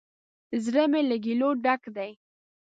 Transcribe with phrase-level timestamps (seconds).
[0.63, 2.11] زړه می له ګیلو ډک دی